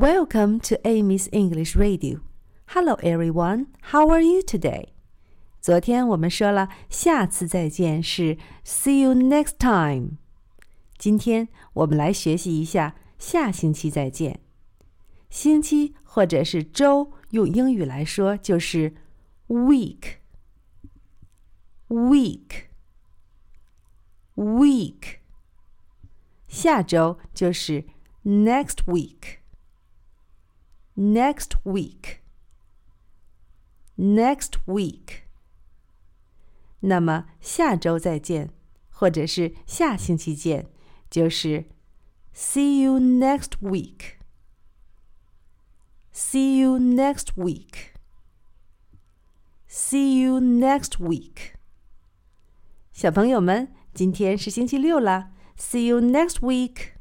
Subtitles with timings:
[0.00, 2.20] Welcome to Amy's English Radio.
[2.68, 3.66] Hello, everyone.
[3.92, 4.92] How are you today?
[5.60, 10.12] 昨天我们说了，下次再见是 See you next time。
[10.96, 14.40] 今天我们来学习一下下星期再见。
[15.28, 18.94] 星期或者是周，用英语来说就是
[19.48, 20.14] week。
[21.88, 22.70] week。
[24.36, 25.18] week。
[26.48, 27.84] 下周就是
[28.24, 29.39] next week。
[31.00, 32.20] next week.
[33.96, 35.22] Next week.
[36.80, 38.50] 那么下周再见，
[38.90, 40.68] 或者是下星期见，
[41.10, 41.64] 就是
[42.34, 44.16] See you next week.
[46.12, 47.94] See you next week.
[49.68, 51.54] See you next week.
[52.92, 56.99] 小朋友们，今天是星期六了，see you next week.